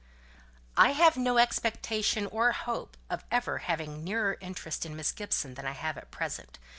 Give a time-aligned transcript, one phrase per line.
[0.77, 5.53] "I have no expectation or hope of ever having a nearer interest in Miss Gibson
[5.53, 6.57] than I have at present.